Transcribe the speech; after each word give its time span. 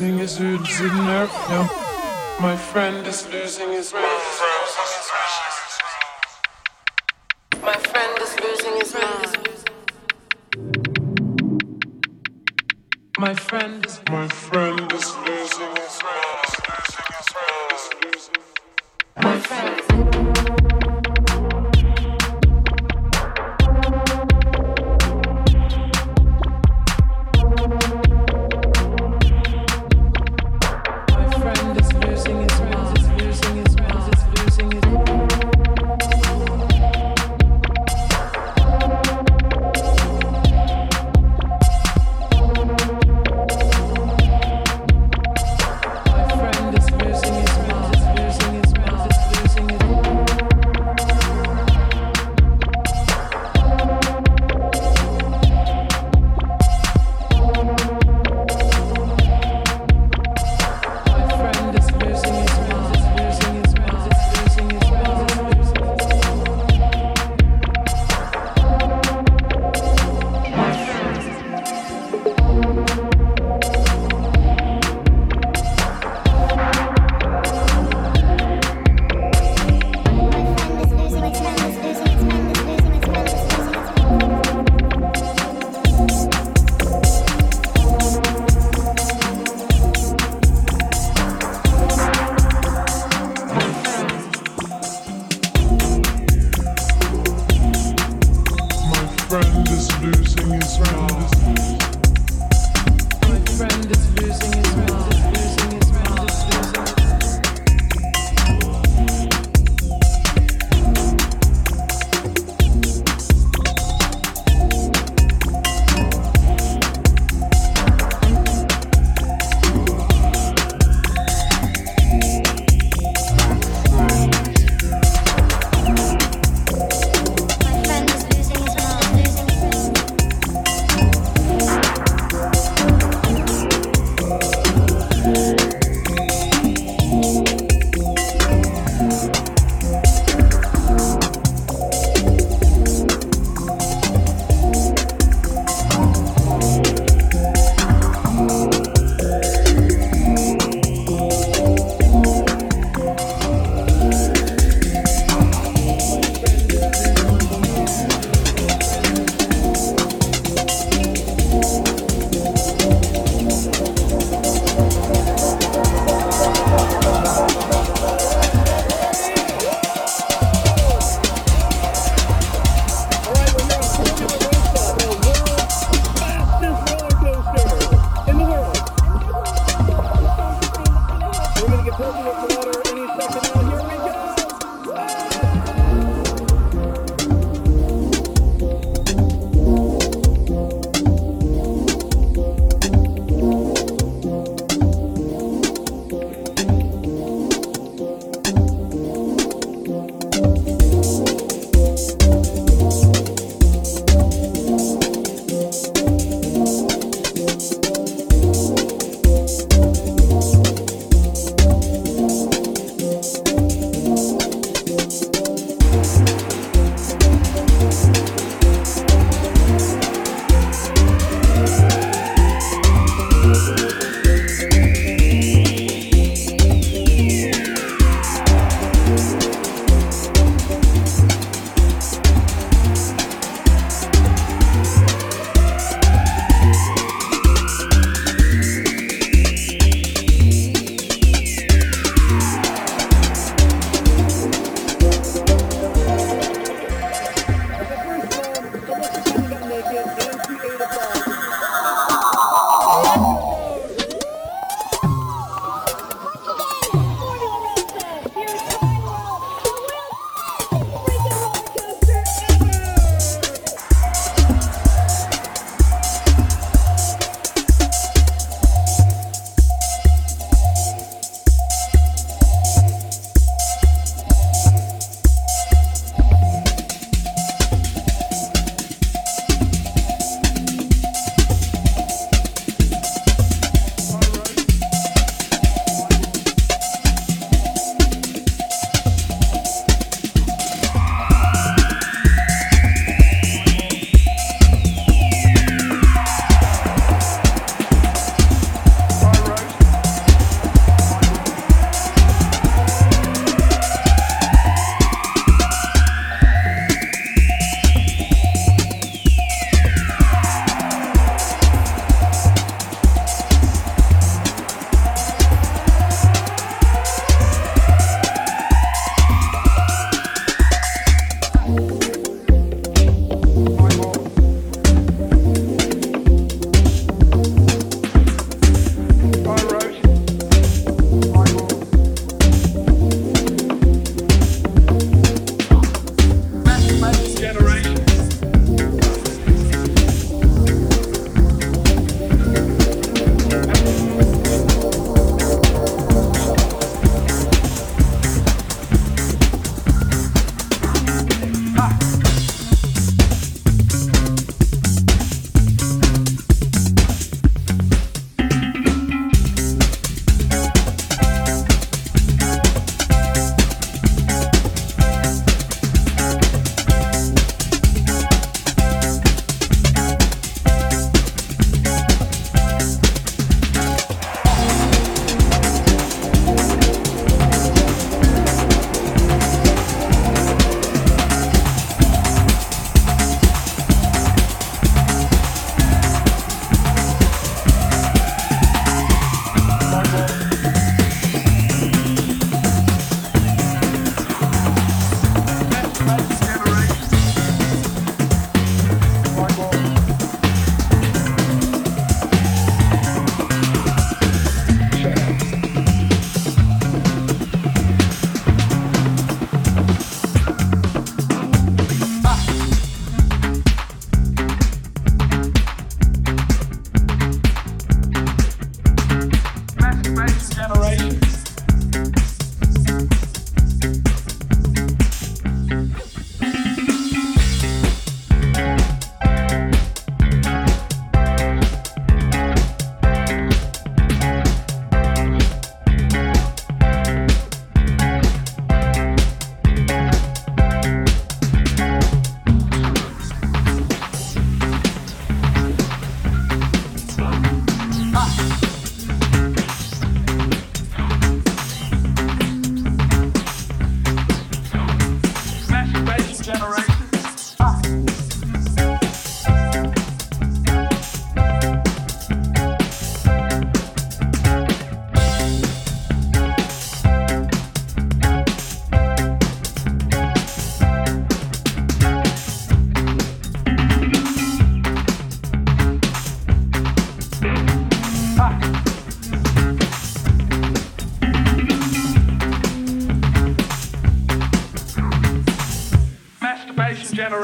losing 0.00 0.18
his 0.18 0.40
nerve. 0.40 1.30
My 2.40 2.56
friend 2.56 3.06
is 3.06 3.28
losing 3.28 3.70
his 3.70 3.92
mind. 3.92 4.23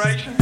generation? 0.00 0.39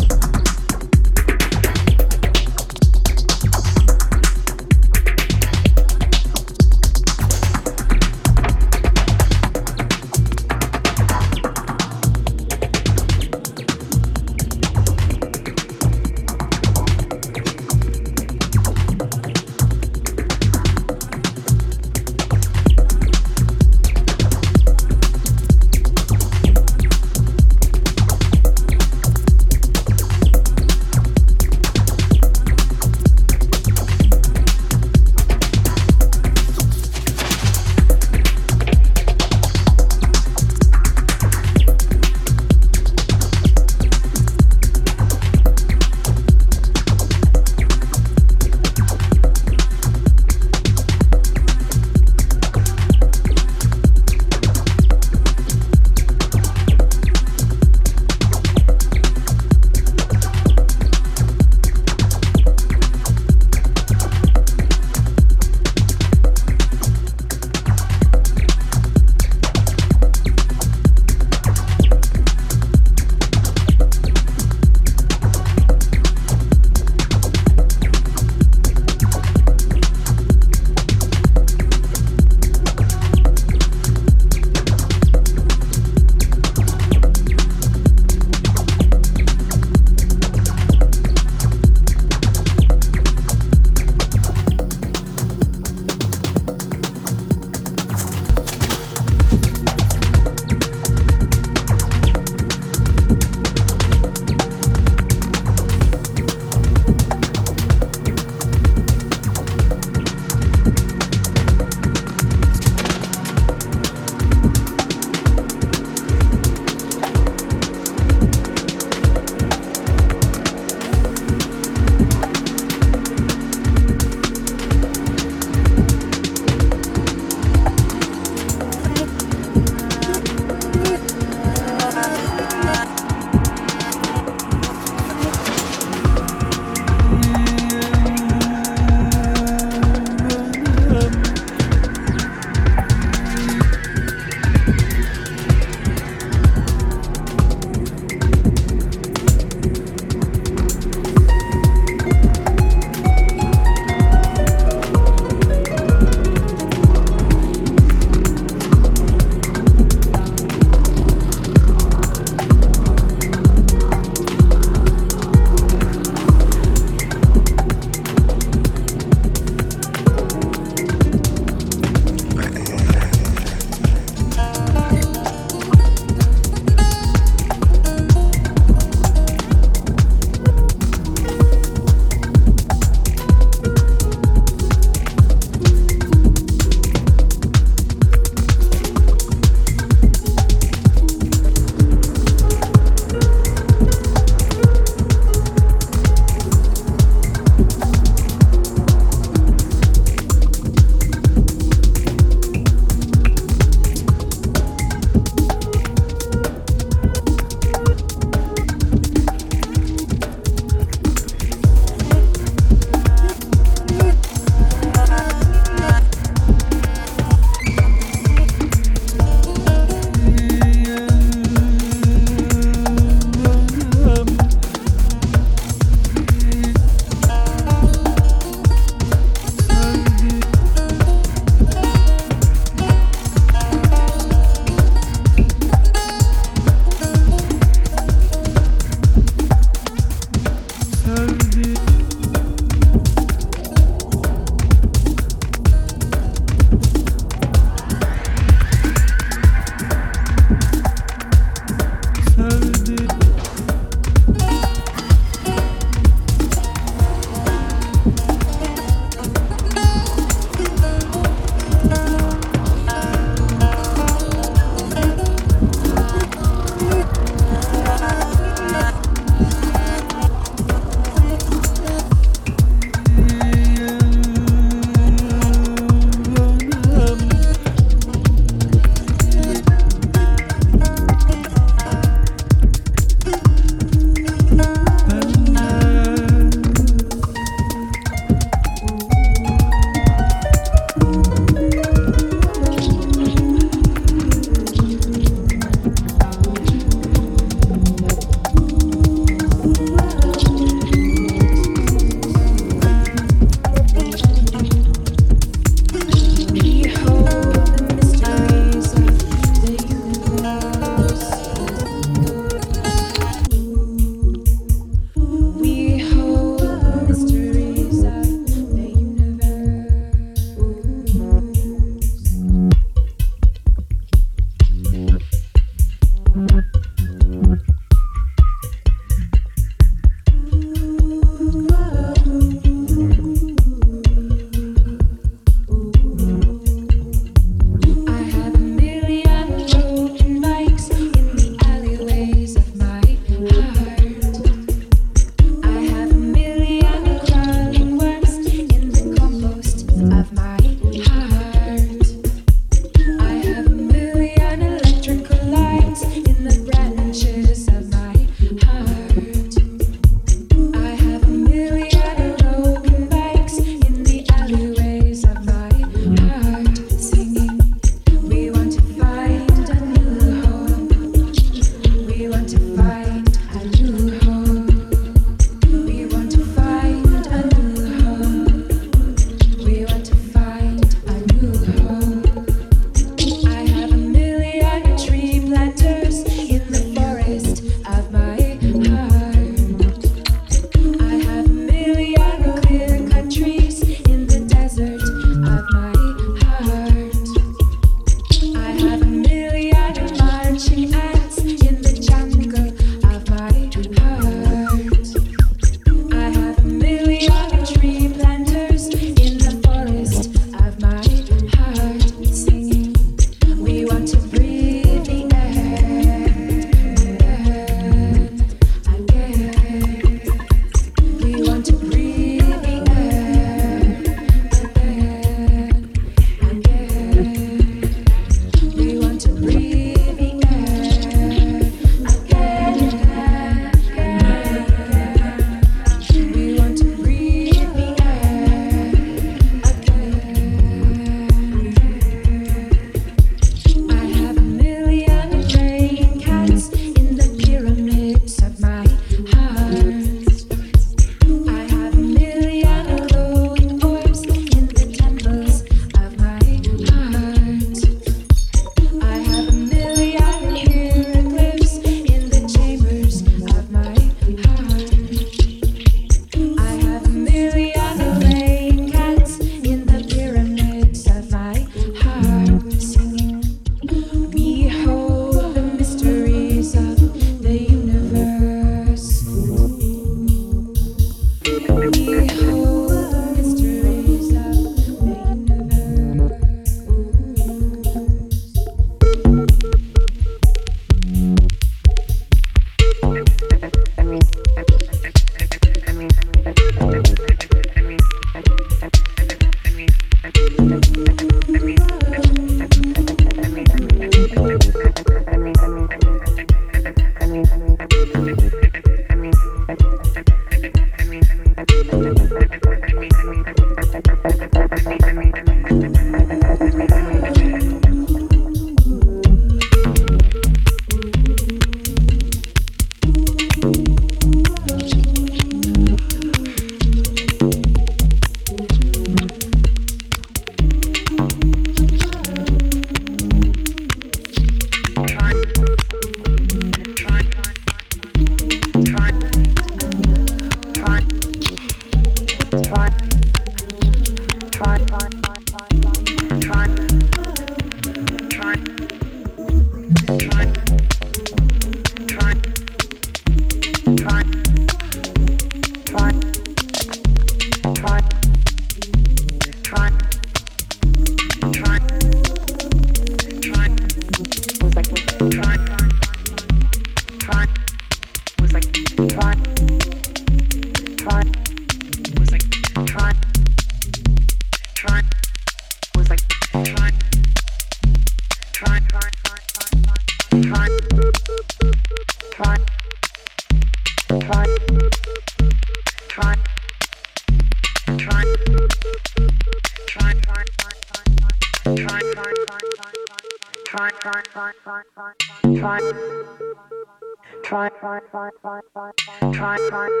Things 598.62 599.38
I 599.38 599.56
see, 599.56 600.00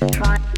things 0.00 0.20
I 0.22 0.55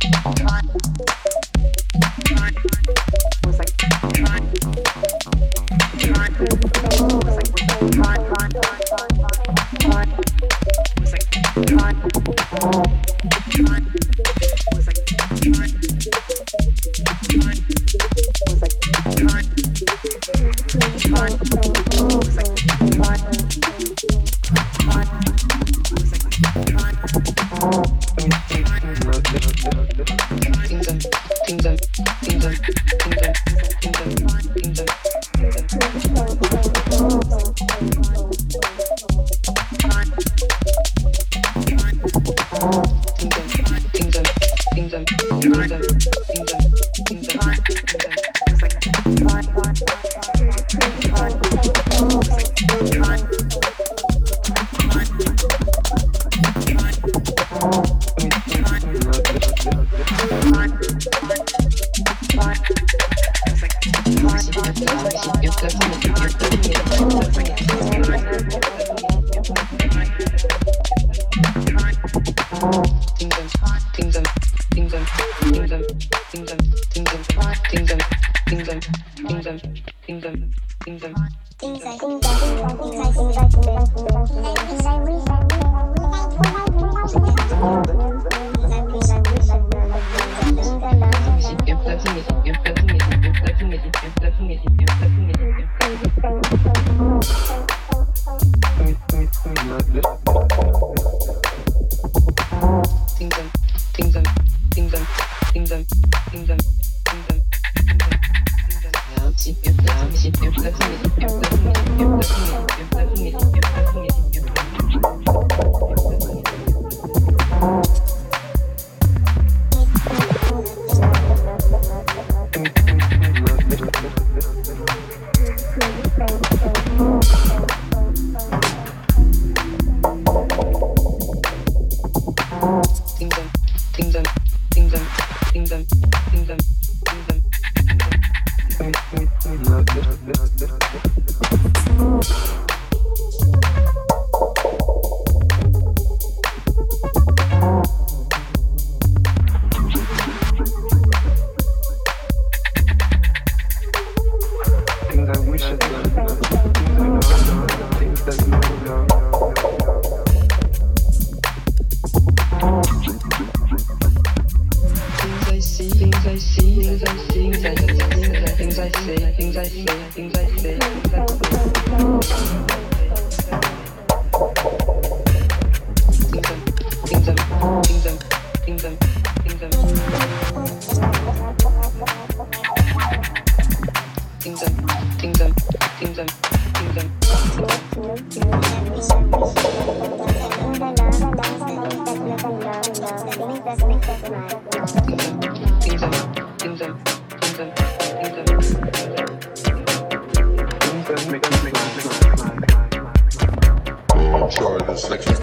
see, 0.00 0.10
things 0.10 0.40
I 2.40 2.87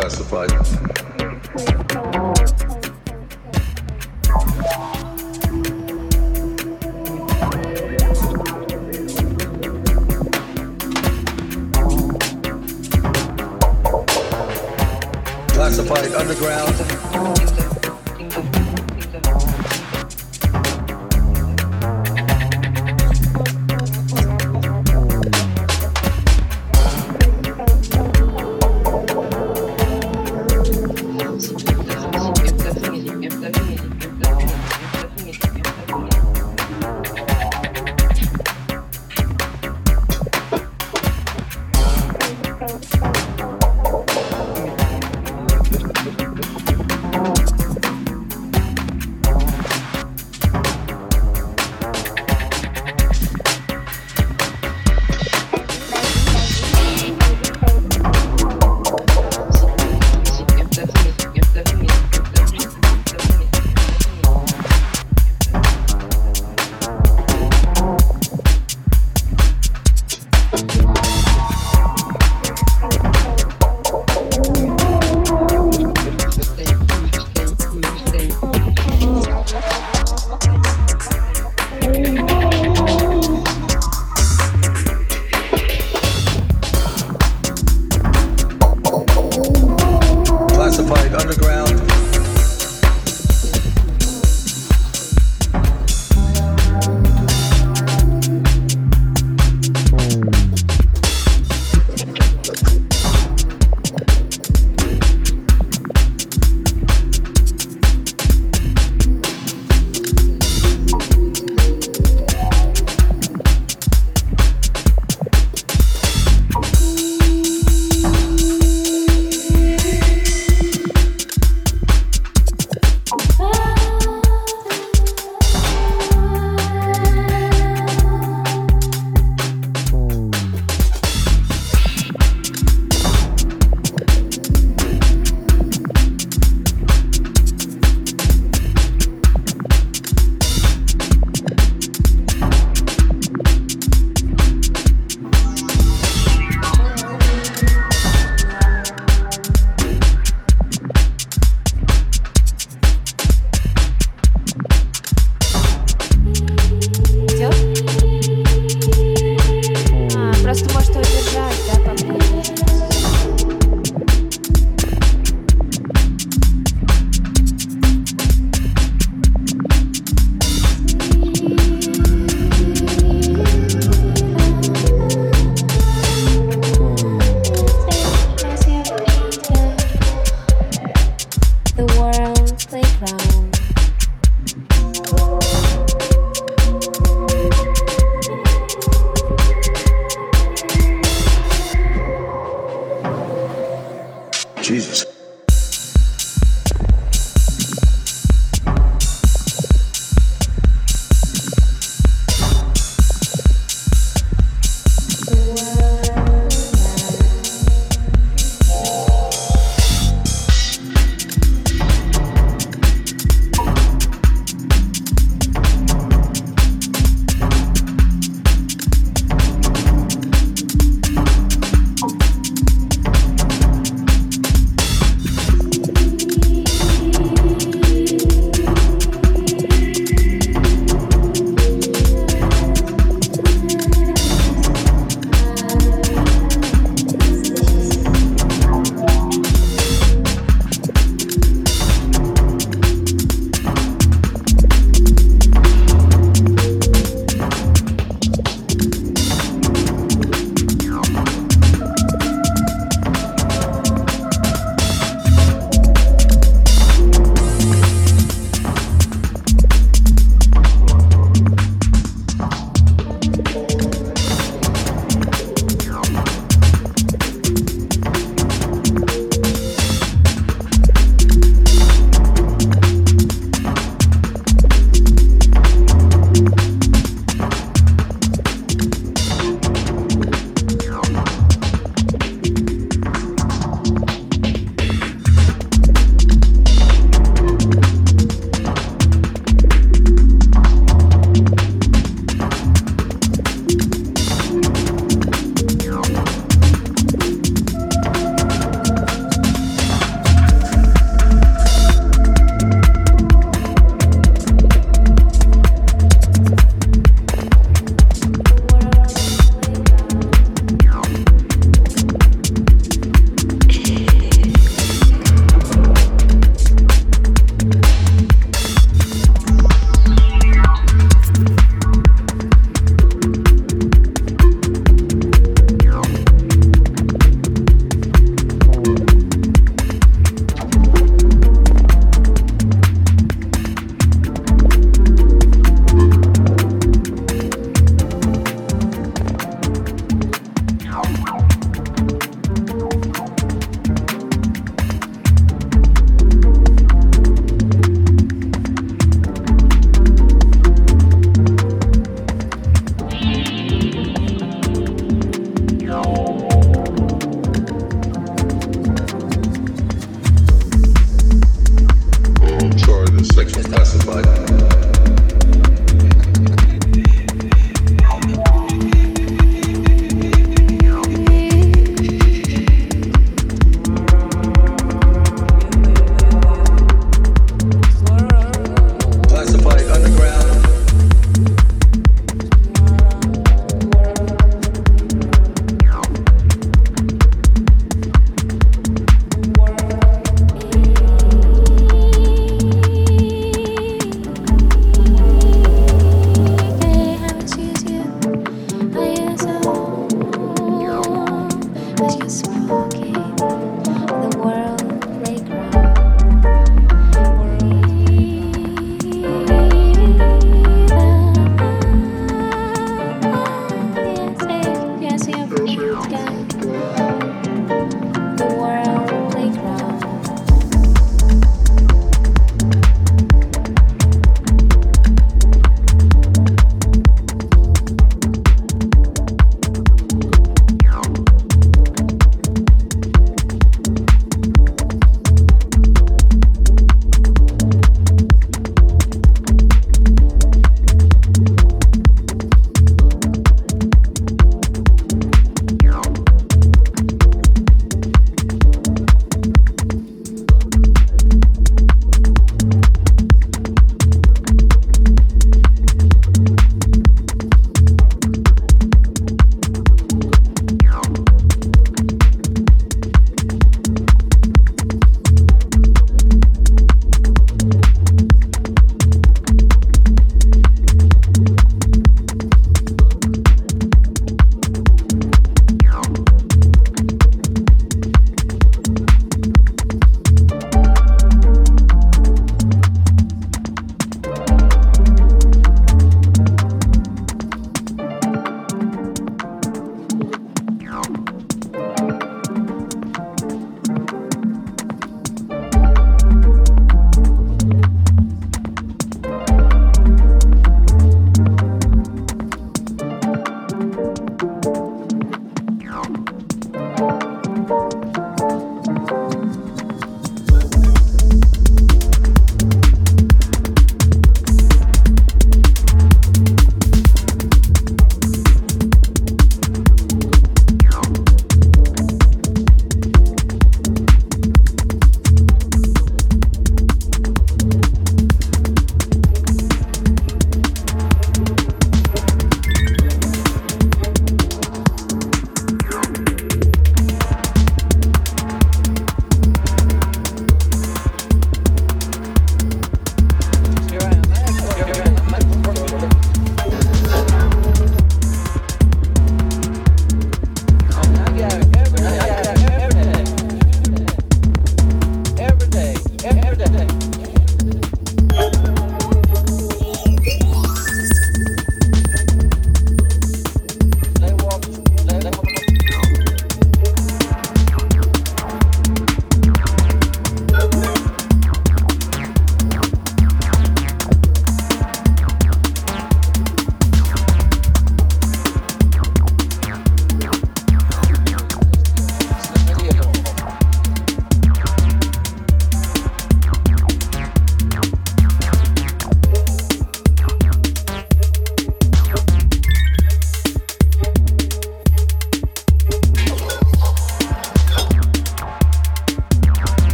classified. 0.00 0.48
Classified 15.52 16.14
underground. 16.14 16.69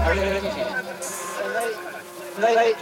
Nee, 0.00 0.14
nee, 0.14 0.40
nee, 0.40 0.54
nee, 2.38 2.74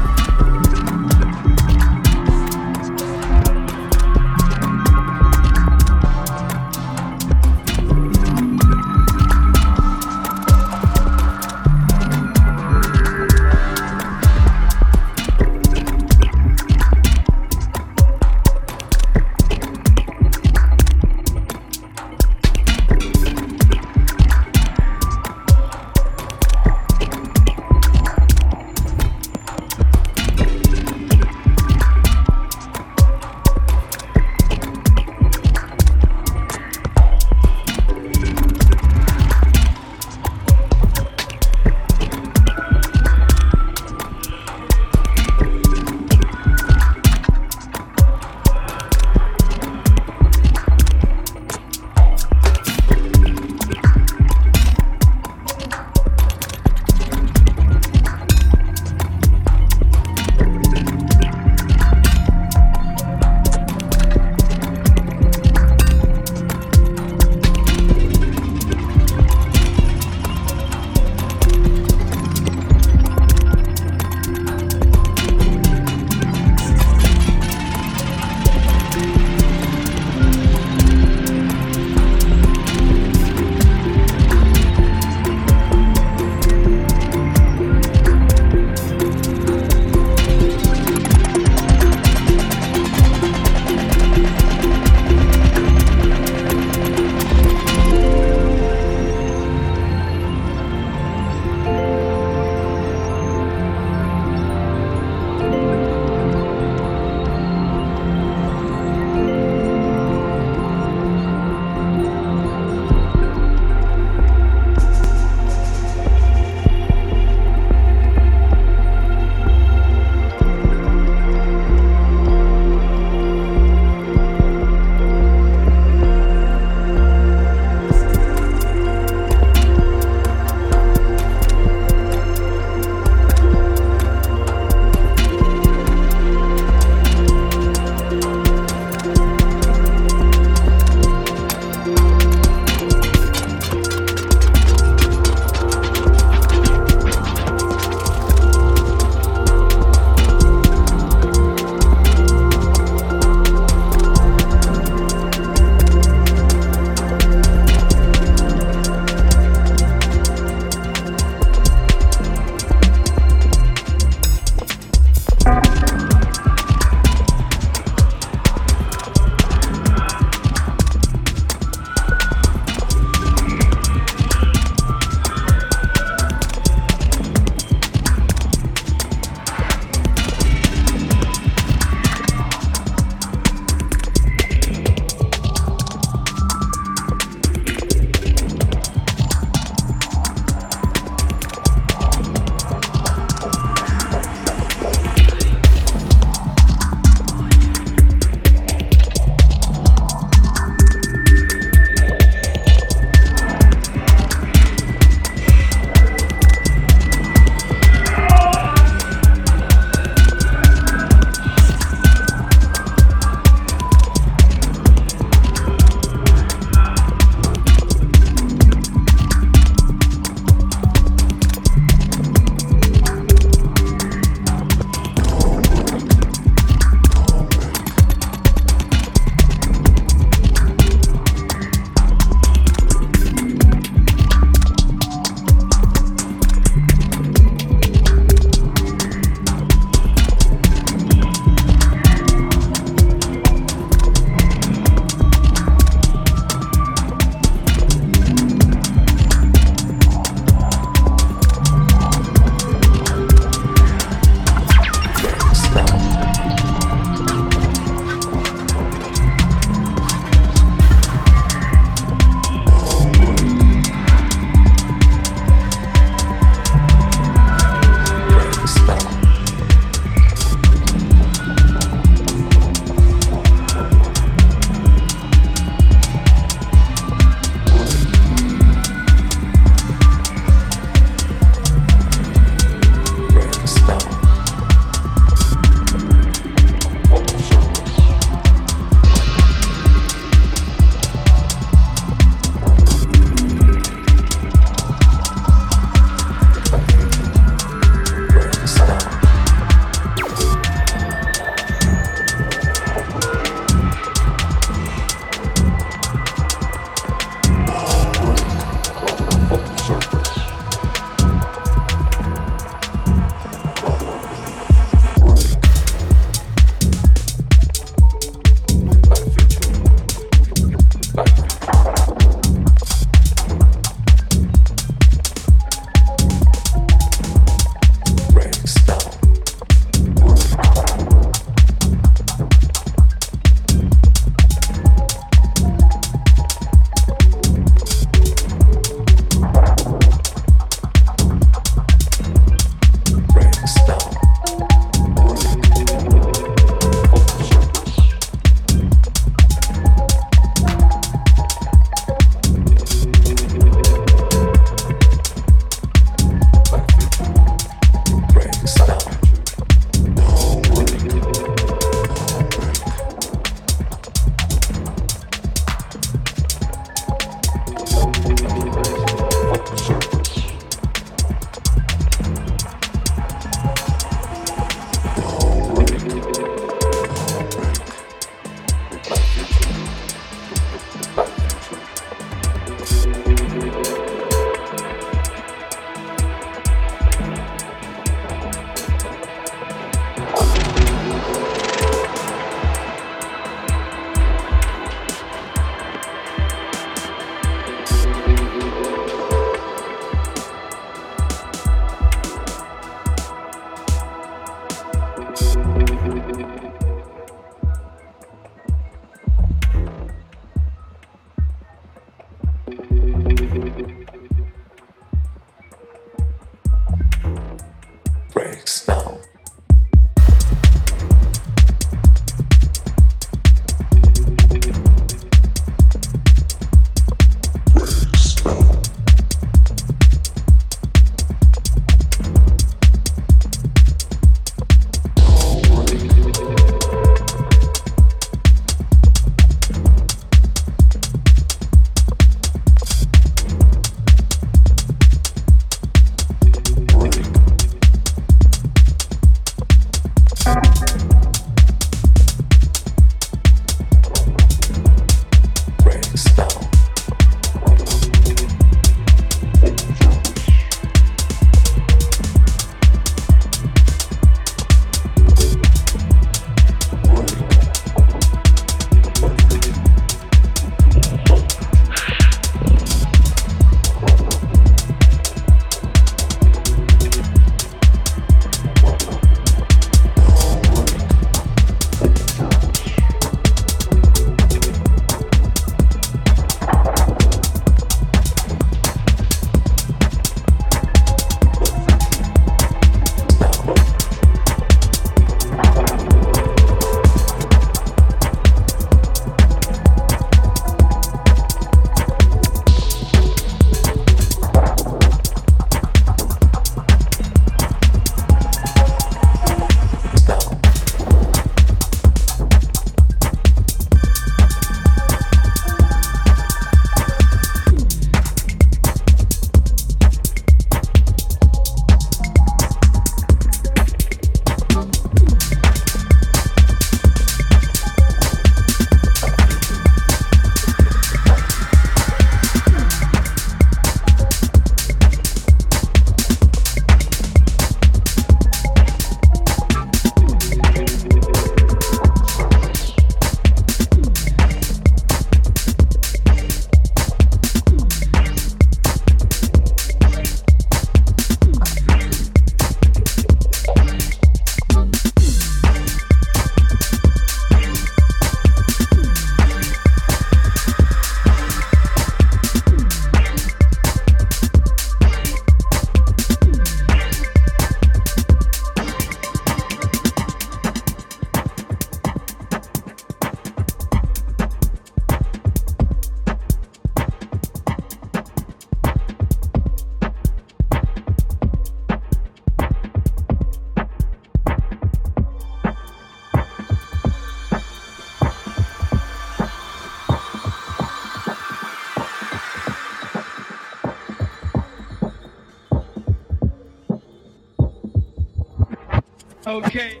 make 599.61 600.00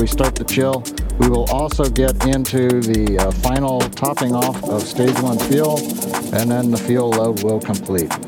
we 0.00 0.06
start 0.06 0.34
the 0.34 0.44
chill, 0.44 0.84
we 1.18 1.28
will 1.28 1.50
also 1.50 1.84
get 1.84 2.26
into 2.26 2.80
the 2.80 3.18
uh, 3.18 3.30
final 3.30 3.80
topping 3.80 4.34
off 4.34 4.62
of 4.64 4.82
stage 4.82 5.18
one 5.20 5.38
fuel, 5.38 5.78
and 6.34 6.50
then 6.50 6.70
the 6.70 6.78
fuel 6.78 7.10
load 7.10 7.42
will 7.42 7.60
complete. 7.60 8.27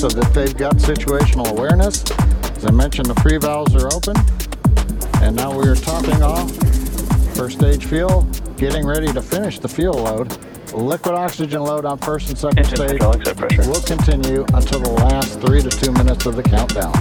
So 0.00 0.08
that 0.08 0.32
they've 0.32 0.56
got 0.56 0.76
situational 0.76 1.50
awareness. 1.50 2.02
As 2.56 2.64
I 2.64 2.70
mentioned, 2.70 3.04
the 3.04 3.14
prevalves 3.16 3.74
are 3.74 3.92
open. 3.92 4.16
And 5.22 5.36
now 5.36 5.52
we 5.54 5.68
are 5.68 5.76
topping 5.76 6.22
off 6.22 6.50
first 7.36 7.58
stage 7.58 7.84
fuel, 7.84 8.22
getting 8.56 8.86
ready 8.86 9.12
to 9.12 9.20
finish 9.20 9.58
the 9.58 9.68
fuel 9.68 9.96
load. 9.96 10.38
Liquid 10.72 11.14
oxygen 11.14 11.60
load 11.60 11.84
on 11.84 11.98
first 11.98 12.30
and 12.30 12.38
second 12.38 12.60
Engine 12.60 12.76
stage 12.76 13.00
will 13.66 13.82
continue 13.82 14.46
until 14.54 14.80
the 14.80 14.90
last 14.90 15.38
three 15.42 15.60
to 15.60 15.68
two 15.68 15.92
minutes 15.92 16.24
of 16.24 16.34
the 16.34 16.42
countdown. 16.44 16.94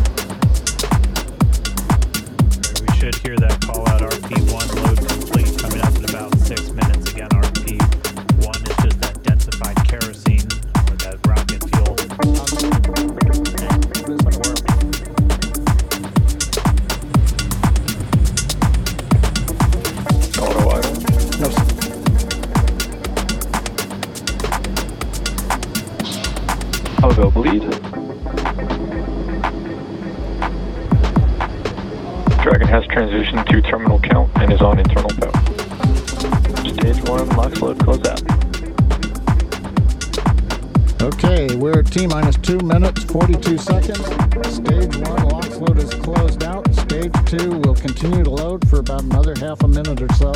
42. 43.95 44.51
Stage 44.51 44.97
one 44.97 45.23
LOX 45.29 45.57
load 45.57 45.77
is 45.77 45.93
closed 45.95 46.43
out. 46.43 46.73
Stage 46.75 47.11
two 47.25 47.59
will 47.59 47.75
continue 47.75 48.23
to 48.23 48.29
load 48.29 48.67
for 48.69 48.79
about 48.79 49.03
another 49.03 49.33
half 49.35 49.63
a 49.63 49.67
minute 49.67 50.01
or 50.01 50.13
so. 50.13 50.31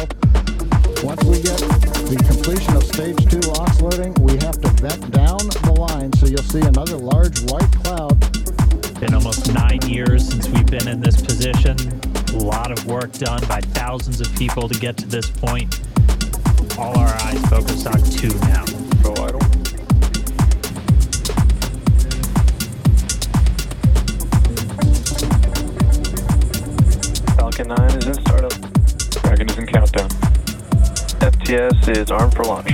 Once 1.03 1.23
we 1.25 1.41
get 1.41 1.59
the 2.09 2.23
completion 2.27 2.75
of 2.75 2.83
stage 2.83 3.17
two 3.30 3.40
LOX 3.51 3.82
loading, 3.82 4.14
we 4.22 4.33
have 4.38 4.59
to 4.61 4.69
vent 4.82 5.11
down 5.11 5.38
the 5.38 5.75
line 5.77 6.11
so 6.14 6.25
you'll 6.25 6.41
see 6.43 6.61
another 6.61 6.98
large 6.98 7.40
white 7.51 7.72
cloud. 7.83 8.19
Been 8.99 9.14
almost 9.14 9.53
nine 9.53 9.82
years 9.88 10.30
since 10.30 10.48
we've 10.49 10.65
been 10.65 10.88
in 10.88 11.01
this 11.01 11.22
position. 11.22 11.77
A 12.33 12.38
lot 12.38 12.72
of 12.72 12.85
work 12.88 13.11
done 13.14 13.41
by 13.48 13.61
thousands 13.61 14.22
of 14.22 14.33
people 14.35 14.67
to 14.67 14.80
get 14.80 14.98
to 14.98 15.07
this 15.07 15.30
point. 15.30 15.82
FTS 31.83 31.97
is 31.97 32.11
armed 32.11 32.33
for 32.33 32.43
launch. 32.45 32.71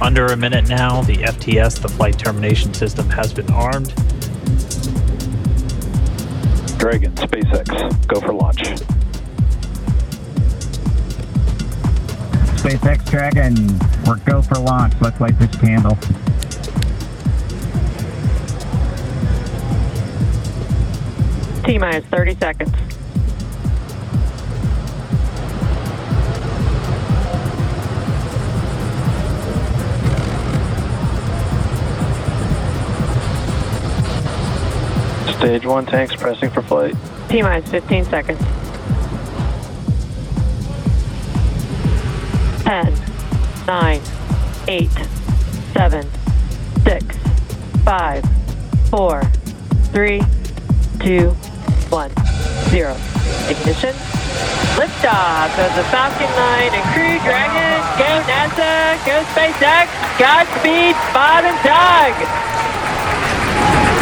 Under 0.00 0.26
a 0.26 0.36
minute 0.36 0.68
now, 0.68 1.02
the 1.02 1.16
FTS, 1.16 1.82
the 1.82 1.88
flight 1.88 2.16
termination 2.16 2.72
system, 2.72 3.10
has 3.10 3.32
been 3.32 3.50
armed. 3.50 3.88
Dragon, 6.78 7.12
SpaceX, 7.14 8.06
go 8.06 8.20
for 8.20 8.32
launch. 8.32 8.58
SpaceX 12.62 13.04
Dragon, 13.10 13.54
we're 14.06 14.18
go 14.24 14.42
for 14.42 14.58
launch. 14.58 14.94
Let's 15.00 15.20
light 15.20 15.36
this 15.40 15.56
candle. 15.56 15.98
T 21.64 21.78
minus 21.78 22.04
30 22.06 22.36
seconds. 22.36 22.73
Stage 35.54 35.66
1 35.66 35.86
tanks 35.86 36.16
pressing 36.16 36.50
for 36.50 36.62
flight. 36.62 36.96
T 37.28 37.40
minus 37.40 37.70
15 37.70 38.06
seconds. 38.06 38.40
10, 42.64 42.92
9, 43.64 44.00
8, 44.66 44.90
7, 45.72 46.10
6, 46.82 47.16
5, 47.84 48.24
4, 48.90 49.22
3, 49.22 50.22
2, 50.98 51.30
1, 51.30 52.10
0. 52.70 52.96
Ignition. 53.46 53.94
Liftoff 54.74 55.54
of 55.54 55.76
the 55.76 55.84
Falcon 55.84 56.30
9 56.34 56.74
and 56.74 56.82
Crew 56.90 57.16
Dragon. 57.22 57.78
Go 57.96 58.10
NASA. 58.26 59.06
Go 59.06 59.22
SpaceX. 59.30 59.86
Godspeed, 60.18 60.96
Bob 61.14 61.44
and 61.44 61.62
Doug. 61.62 62.43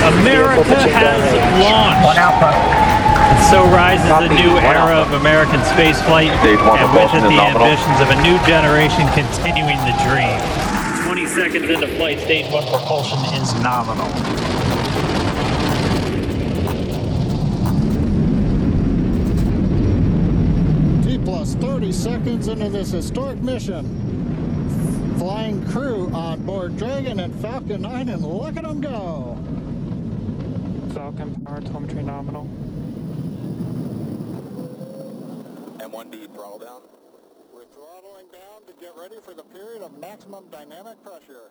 America 0.03 0.75
has 0.91 1.23
One 1.63 1.63
launched. 1.63 2.19
Alpha. 2.19 2.51
So 3.51 3.63
rises 3.71 4.11
a 4.11 4.29
new 4.35 4.59
era 4.59 4.97
of 4.97 5.13
American 5.13 5.61
spaceflight, 5.61 6.31
and 6.43 6.93
with 6.95 7.15
it 7.15 7.21
the 7.23 7.31
nominal. 7.31 7.63
ambitions 7.63 8.01
of 8.01 8.11
a 8.11 8.19
new 8.23 8.39
generation 8.47 9.07
continuing 9.15 9.79
the 9.87 9.95
dream. 10.03 10.41
20 11.07 11.27
seconds 11.27 11.71
into 11.71 11.87
flight, 11.97 12.19
stage 12.21 12.51
one 12.51 12.65
propulsion 12.67 13.19
is 13.37 13.55
nominal. 13.63 14.09
T 21.03 21.19
plus 21.19 21.55
30 21.57 21.93
seconds 21.93 22.49
into 22.49 22.69
this 22.71 22.91
historic 22.91 23.41
mission. 23.43 23.85
Flying 25.19 25.65
crew 25.69 26.11
on 26.15 26.41
board 26.45 26.77
Dragon 26.77 27.21
and 27.21 27.35
Falcon 27.41 27.83
9, 27.83 28.09
and 28.09 28.25
look 28.25 28.57
at 28.57 28.65
them 28.65 28.81
go. 28.81 29.22
Falcon 32.03 32.07
nominal. 32.07 32.49
M1D 35.79 36.35
throttle 36.35 36.59
down. 36.59 36.83
We're 37.53 37.65
throttling 37.67 38.27
down 38.33 38.67
to 38.67 38.73
get 38.81 38.93
ready 38.97 39.17
for 39.23 39.35
the 39.35 39.43
period 39.45 39.83
of 39.83 39.99
maximum 39.99 40.49
dynamic 40.51 41.03
pressure. 41.03 41.51